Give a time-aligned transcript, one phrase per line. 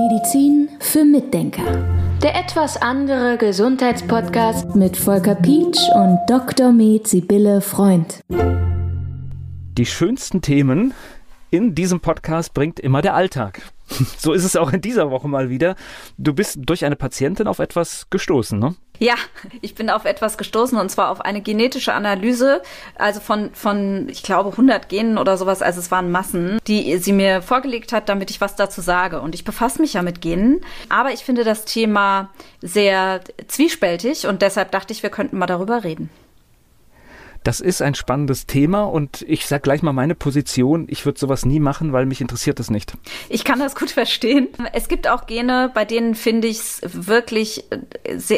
[0.00, 1.84] Medizin für Mitdenker.
[2.22, 6.72] Der etwas andere Gesundheitspodcast mit Volker Pietsch und Dr.
[6.72, 8.22] Med Sibylle Freund.
[9.76, 10.94] Die schönsten Themen
[11.50, 13.60] in diesem Podcast bringt immer der Alltag.
[14.18, 15.76] So ist es auch in dieser Woche mal wieder.
[16.18, 18.74] Du bist durch eine Patientin auf etwas gestoßen, ne?
[18.98, 19.14] Ja,
[19.62, 22.60] ich bin auf etwas gestoßen und zwar auf eine genetische Analyse,
[22.96, 27.14] also von, von, ich glaube, 100 Genen oder sowas, also es waren Massen, die sie
[27.14, 29.22] mir vorgelegt hat, damit ich was dazu sage.
[29.22, 32.28] Und ich befasse mich ja mit Genen, aber ich finde das Thema
[32.60, 36.10] sehr zwiespältig und deshalb dachte ich, wir könnten mal darüber reden.
[37.42, 40.86] Das ist ein spannendes Thema und ich sage gleich mal meine Position.
[40.90, 42.92] Ich würde sowas nie machen, weil mich interessiert das nicht.
[43.30, 44.48] Ich kann das gut verstehen.
[44.74, 47.64] Es gibt auch Gene, bei denen finde ich es wirklich,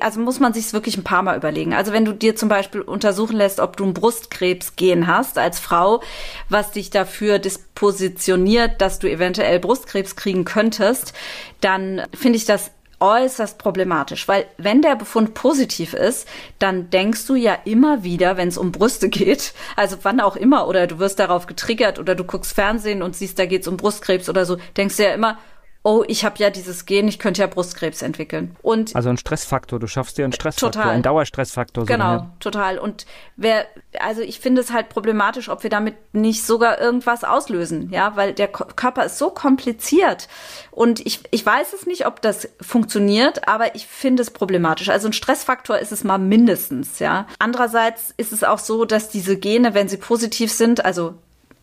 [0.00, 1.74] also muss man sich es wirklich ein paar Mal überlegen.
[1.74, 6.02] Also wenn du dir zum Beispiel untersuchen lässt, ob du ein Brustkrebsgen hast als Frau,
[6.48, 11.12] was dich dafür dispositioniert, dass du eventuell Brustkrebs kriegen könntest,
[11.60, 17.34] dann finde ich das äußerst problematisch, weil wenn der Befund positiv ist, dann denkst du
[17.34, 21.18] ja immer wieder, wenn es um Brüste geht, also wann auch immer, oder du wirst
[21.18, 24.56] darauf getriggert oder du guckst Fernsehen und siehst, da geht es um Brustkrebs oder so,
[24.76, 25.38] denkst du ja immer,
[25.88, 28.54] oh, ich habe ja dieses Gen, ich könnte ja Brustkrebs entwickeln.
[28.60, 30.92] Und also ein Stressfaktor, du schaffst dir einen Stressfaktor, total.
[30.92, 31.86] einen Dauerstressfaktor.
[31.86, 32.30] Genau, ja.
[32.40, 32.78] total.
[32.78, 33.64] Und wer,
[33.98, 38.34] also ich finde es halt problematisch, ob wir damit nicht sogar irgendwas auslösen, ja, weil
[38.34, 40.28] der Körper ist so kompliziert.
[40.70, 44.90] Und ich, ich weiß es nicht, ob das funktioniert, aber ich finde es problematisch.
[44.90, 47.26] Also ein Stressfaktor ist es mal mindestens, ja.
[47.38, 51.14] Andererseits ist es auch so, dass diese Gene, wenn sie positiv sind, also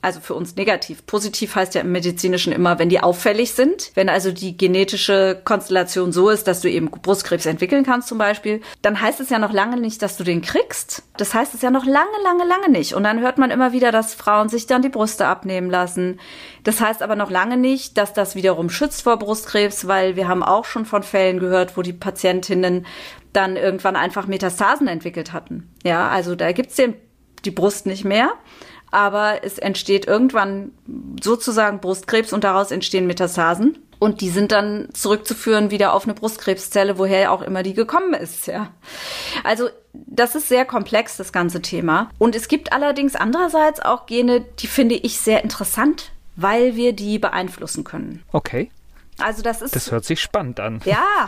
[0.06, 1.06] also für uns negativ.
[1.08, 3.92] Positiv heißt ja im Medizinischen immer, wenn die auffällig sind.
[3.96, 8.62] Wenn also die genetische Konstellation so ist, dass du eben Brustkrebs entwickeln kannst zum Beispiel,
[8.84, 11.02] dann heißt es ja noch lange nicht, dass du den kriegst.
[11.18, 12.94] Das heißt es ja noch lange, lange, lange nicht.
[12.94, 16.20] Und dann hört man immer wieder, dass Frauen sich dann die Brüste abnehmen lassen.
[16.64, 20.44] Das heißt aber noch lange nicht, dass das wiederum schützt vor Brustkrebs, weil wir haben
[20.44, 22.86] auch schon von Fällen gehört, wo die Patientinnen
[23.34, 25.74] dann irgendwann einfach Metastasen entwickelt hatten.
[25.84, 26.94] Ja, also da gibt's den
[27.44, 28.34] die Brust nicht mehr
[28.96, 30.72] aber es entsteht irgendwann
[31.22, 33.78] sozusagen Brustkrebs und daraus entstehen Metastasen.
[34.00, 38.48] Und die sind dann zurückzuführen wieder auf eine Brustkrebszelle, woher auch immer die gekommen ist,
[38.48, 38.72] ja.
[39.44, 42.10] Also, das ist sehr komplex, das ganze Thema.
[42.20, 47.20] Und es gibt allerdings andererseits auch Gene, die finde ich sehr interessant, weil wir die
[47.20, 48.24] beeinflussen können.
[48.32, 48.72] Okay.
[49.18, 49.76] Also das ist.
[49.76, 50.82] Das hört sich spannend an.
[50.86, 51.28] Ja,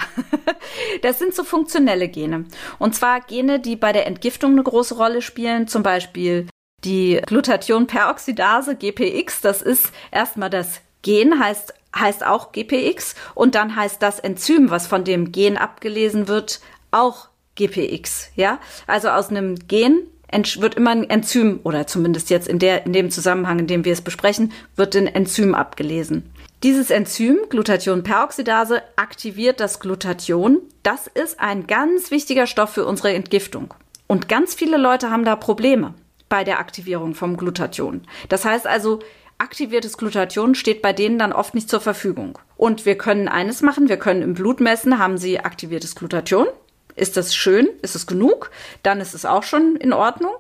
[1.02, 2.46] das sind so funktionelle Gene.
[2.80, 6.48] Und zwar Gene, die bei der Entgiftung eine große Rolle spielen, zum Beispiel
[6.88, 14.02] die Glutathionperoxidase, GPX, das ist erstmal das Gen, heißt, heißt auch GPX und dann heißt
[14.02, 16.62] das Enzym, was von dem Gen abgelesen wird,
[16.92, 18.60] auch GPX, ja?
[18.88, 23.12] Also aus einem Gen wird immer ein Enzym oder zumindest jetzt in der in dem
[23.12, 26.32] Zusammenhang, in dem wir es besprechen, wird ein Enzym abgelesen.
[26.64, 30.60] Dieses Enzym Glutathionperoxidase aktiviert das Glutathion.
[30.84, 33.74] Das ist ein ganz wichtiger Stoff für unsere Entgiftung.
[34.08, 35.94] Und ganz viele Leute haben da Probleme
[36.30, 38.02] bei der Aktivierung vom Glutathion.
[38.30, 39.00] Das heißt also,
[39.38, 42.40] aktiviertes Glutathion steht bei denen dann oft nicht zur Verfügung.
[42.56, 46.48] Und wir können eines machen, wir können im Blut messen, haben sie aktiviertes Glutathion.
[46.96, 47.70] Ist das schön?
[47.84, 48.50] Ist es genug?
[48.82, 50.34] Dann ist es auch schon in Ordnung.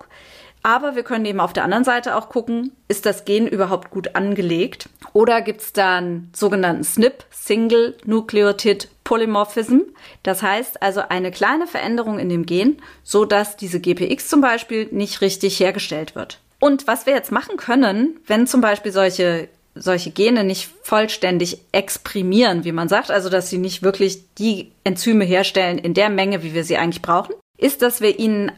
[0.67, 4.17] Aber wir können eben auf der anderen Seite auch gucken, ist das Gen überhaupt gut
[4.17, 4.89] angelegt?
[5.13, 9.83] Oder gibt es da einen sogenannten SNP, Single Nucleotide Polymorphism.
[10.23, 14.89] Das heißt also eine kleine Veränderung in dem Gen, so dass diese GPX zum Beispiel
[14.91, 16.41] nicht richtig hergestellt wird.
[16.59, 22.65] Und was wir jetzt machen können, wenn zum Beispiel solche solche Gene nicht vollständig exprimieren,
[22.65, 26.53] wie man sagt, also dass sie nicht wirklich die Enzyme herstellen in der Menge, wie
[26.53, 28.51] wir sie eigentlich brauchen, ist, dass wir ihnen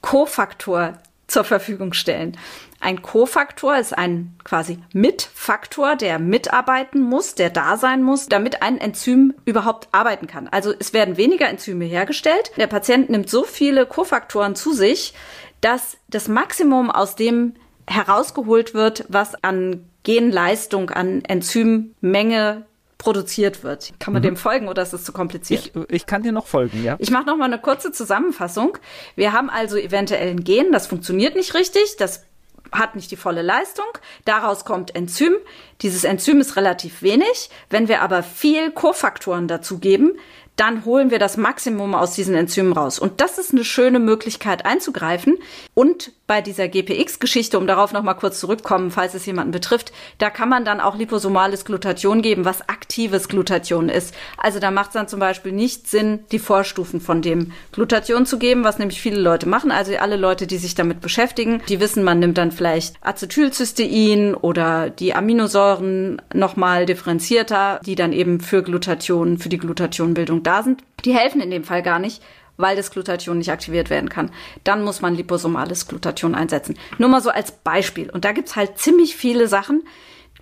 [0.00, 2.36] Kofaktor zur Verfügung stellen.
[2.80, 8.78] Ein Kofaktor ist ein quasi Mitfaktor, der mitarbeiten muss, der da sein muss, damit ein
[8.78, 10.48] Enzym überhaupt arbeiten kann.
[10.48, 12.50] Also es werden weniger Enzyme hergestellt.
[12.56, 15.14] Der Patient nimmt so viele Kofaktoren zu sich,
[15.60, 17.54] dass das Maximum aus dem
[17.86, 22.66] herausgeholt wird, was an Genleistung, an Enzymmenge
[22.98, 23.92] produziert wird.
[23.98, 24.26] Kann man mhm.
[24.26, 25.72] dem folgen oder ist es zu kompliziert?
[25.74, 26.96] Ich, ich kann dir noch folgen, ja.
[26.98, 28.78] Ich mache noch mal eine kurze Zusammenfassung.
[29.16, 32.24] Wir haben also eventuell ein Gen, das funktioniert nicht richtig, das
[32.72, 33.86] hat nicht die volle Leistung.
[34.24, 35.34] Daraus kommt Enzym.
[35.82, 37.50] Dieses Enzym ist relativ wenig.
[37.70, 40.18] Wenn wir aber viel Kofaktoren dazugeben,
[40.56, 42.98] dann holen wir das Maximum aus diesen Enzymen raus.
[42.98, 45.38] Und das ist eine schöne Möglichkeit einzugreifen
[45.74, 50.48] und bei dieser GPX-Geschichte, um darauf nochmal kurz zurückkommen, falls es jemanden betrifft, da kann
[50.48, 54.14] man dann auch liposomales Glutathion geben, was aktives Glutathion ist.
[54.38, 58.38] Also da macht es dann zum Beispiel nicht Sinn, die Vorstufen von dem Glutathion zu
[58.38, 59.70] geben, was nämlich viele Leute machen.
[59.70, 64.88] Also alle Leute, die sich damit beschäftigen, die wissen, man nimmt dann vielleicht Acetylcystein oder
[64.88, 70.82] die Aminosäuren nochmal differenzierter, die dann eben für Glutathion, für die Glutathionbildung da sind.
[71.04, 72.22] Die helfen in dem Fall gar nicht,
[72.56, 74.30] weil das Glutathion nicht aktiviert werden kann.
[74.62, 76.76] Dann muss man liposomales Glutathion einsetzen.
[76.98, 78.10] Nur mal so als Beispiel.
[78.10, 79.82] Und da gibt's halt ziemlich viele Sachen,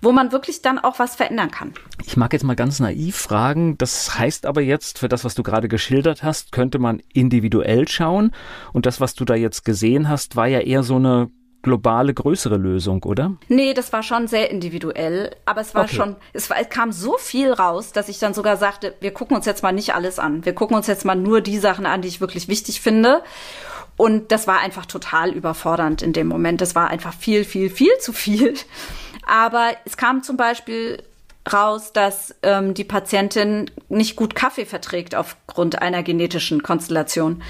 [0.03, 1.73] wo man wirklich dann auch was verändern kann.
[2.05, 5.45] Ich mag jetzt mal ganz naiv fragen, das heißt aber jetzt, für das, was du
[5.45, 8.33] gerade geschildert hast, könnte man individuell schauen.
[8.73, 11.31] Und das, was du da jetzt gesehen hast, war ja eher so eine
[11.63, 13.33] globale, größere Lösung, oder?
[13.49, 15.95] Nee, das war schon sehr individuell, aber es war okay.
[15.97, 19.37] schon, es, war, es kam so viel raus, dass ich dann sogar sagte, wir gucken
[19.37, 20.45] uns jetzt mal nicht alles an.
[20.45, 23.23] Wir gucken uns jetzt mal nur die Sachen an, die ich wirklich wichtig finde.
[23.97, 26.61] Und das war einfach total überfordernd in dem Moment.
[26.61, 28.55] Das war einfach viel, viel, viel zu viel.
[29.27, 31.03] Aber es kam zum Beispiel
[31.51, 37.43] raus, dass ähm, die Patientin nicht gut Kaffee verträgt aufgrund einer genetischen Konstellation.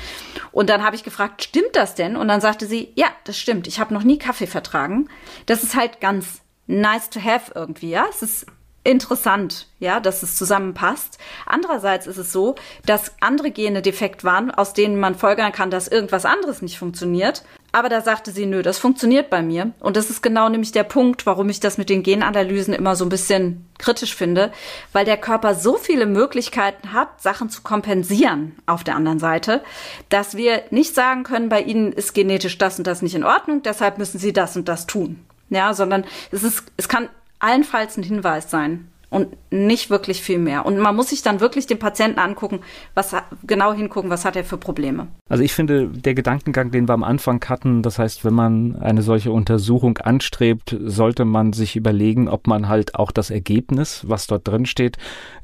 [0.50, 2.16] Und dann habe ich gefragt, stimmt das denn?
[2.16, 3.66] Und dann sagte sie, ja, das stimmt.
[3.66, 5.08] Ich habe noch nie Kaffee vertragen.
[5.46, 8.06] Das ist halt ganz nice to have irgendwie, ja.
[8.08, 8.46] Es ist
[8.84, 11.18] interessant, ja, dass es zusammenpasst.
[11.46, 15.86] Andererseits ist es so, dass andere Gene defekt waren, aus denen man folgern kann, dass
[15.88, 17.44] irgendwas anderes nicht funktioniert.
[17.74, 19.72] Aber da sagte sie, nö, das funktioniert bei mir.
[19.80, 23.06] Und das ist genau nämlich der Punkt, warum ich das mit den Genanalysen immer so
[23.06, 24.52] ein bisschen kritisch finde,
[24.92, 29.62] weil der Körper so viele Möglichkeiten hat, Sachen zu kompensieren auf der anderen Seite,
[30.10, 33.62] dass wir nicht sagen können, bei ihnen ist genetisch das und das nicht in Ordnung,
[33.62, 35.24] deshalb müssen sie das und das tun.
[35.48, 37.08] Ja, sondern es ist, es kann
[37.38, 40.64] allenfalls ein Hinweis sein und nicht wirklich viel mehr.
[40.64, 42.60] Und man muss sich dann wirklich den Patienten angucken,
[42.94, 43.14] was
[43.46, 45.08] genau hingucken, was hat er für Probleme.
[45.28, 49.02] Also ich finde, der Gedankengang, den wir am Anfang hatten, das heißt, wenn man eine
[49.02, 54.48] solche Untersuchung anstrebt, sollte man sich überlegen, ob man halt auch das Ergebnis, was dort
[54.48, 54.96] drin steht,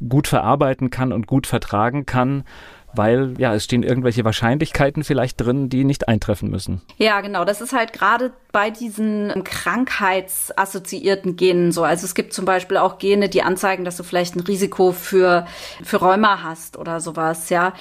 [0.08, 2.44] gut verarbeiten kann und gut vertragen kann
[2.94, 6.82] weil ja, es stehen irgendwelche Wahrscheinlichkeiten vielleicht drin, die nicht eintreffen müssen.
[6.96, 7.44] Ja, genau.
[7.44, 11.84] Das ist halt gerade bei diesen krankheitsassoziierten Genen so.
[11.84, 15.46] Also es gibt zum Beispiel auch Gene, die anzeigen, dass du vielleicht ein Risiko für,
[15.82, 17.72] für Rheuma hast oder sowas, ja.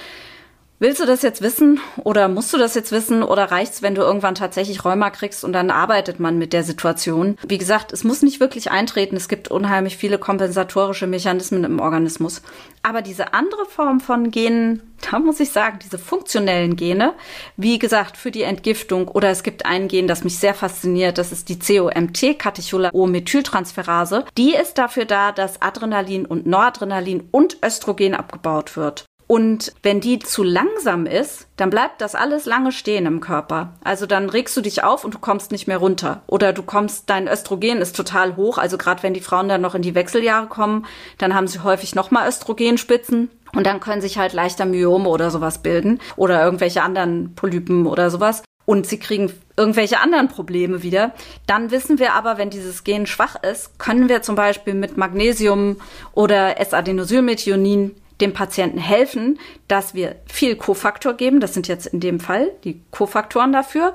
[0.80, 4.02] Willst du das jetzt wissen oder musst du das jetzt wissen oder reicht's, wenn du
[4.02, 7.36] irgendwann tatsächlich Rheuma kriegst und dann arbeitet man mit der Situation?
[7.44, 9.16] Wie gesagt, es muss nicht wirklich eintreten.
[9.16, 12.42] Es gibt unheimlich viele kompensatorische Mechanismen im Organismus.
[12.84, 17.14] Aber diese andere Form von Genen, da muss ich sagen, diese funktionellen Gene,
[17.56, 21.32] wie gesagt, für die Entgiftung oder es gibt ein Gen, das mich sehr fasziniert, das
[21.32, 24.26] ist die COMT, Catecholaminomethyltransferase.
[24.36, 29.06] Die ist dafür da, dass Adrenalin und Noradrenalin und Östrogen abgebaut wird.
[29.28, 33.74] Und wenn die zu langsam ist, dann bleibt das alles lange stehen im Körper.
[33.84, 36.22] Also dann regst du dich auf und du kommst nicht mehr runter.
[36.26, 38.56] Oder du kommst, dein Östrogen ist total hoch.
[38.56, 40.86] Also gerade wenn die Frauen dann noch in die Wechseljahre kommen,
[41.18, 43.30] dann haben sie häufig nochmal Östrogenspitzen.
[43.54, 46.00] Und dann können sich halt leichter Myome oder sowas bilden.
[46.16, 48.42] Oder irgendwelche anderen Polypen oder sowas.
[48.64, 51.12] Und sie kriegen irgendwelche anderen Probleme wieder.
[51.46, 55.76] Dann wissen wir aber, wenn dieses Gen schwach ist, können wir zum Beispiel mit Magnesium
[56.14, 59.38] oder S-Adenosylmethionin dem Patienten helfen,
[59.68, 61.40] dass wir viel Kofaktor geben.
[61.40, 63.94] Das sind jetzt in dem Fall die Kofaktoren dafür,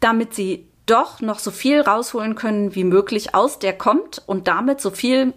[0.00, 4.80] damit sie doch noch so viel rausholen können wie möglich aus der kommt und damit
[4.80, 5.32] so viel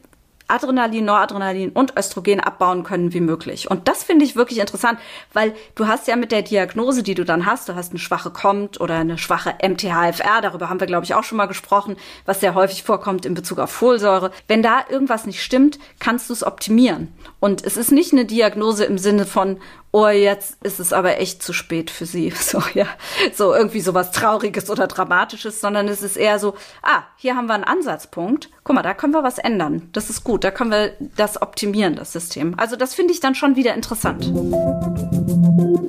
[0.48, 3.70] Adrenalin, Noradrenalin und Östrogen abbauen können wie möglich.
[3.70, 5.00] Und das finde ich wirklich interessant,
[5.34, 8.30] weil du hast ja mit der Diagnose, die du dann hast, du hast eine schwache
[8.30, 11.96] COMT oder eine schwache MTHFR, darüber haben wir, glaube ich, auch schon mal gesprochen,
[12.26, 14.32] was sehr häufig vorkommt in Bezug auf Folsäure.
[14.48, 17.14] Wenn da irgendwas nicht stimmt, kannst du es optimieren.
[17.40, 19.60] Und es ist nicht eine Diagnose im Sinne von,
[19.96, 22.34] oh, jetzt ist es aber echt zu spät für sie.
[22.46, 22.86] So, ja,
[23.34, 27.56] so irgendwie sowas Trauriges oder Dramatisches, sondern es ist eher so, ah, hier haben wir
[27.56, 28.52] einen Ansatzpunkt.
[28.64, 29.90] Guck mal, da können wir was ändern.
[29.94, 30.44] Das ist gut.
[30.44, 32.56] Da können wir das optimieren, das System.
[32.58, 34.32] Also das finde ich dann schon wieder interessant.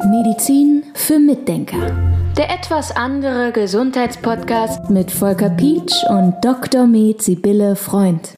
[0.05, 1.91] Medizin für Mitdenker.
[2.37, 6.87] Der etwas andere Gesundheitspodcast mit Volker Pietsch und Dr.
[6.87, 8.35] Med Sibylle Freund.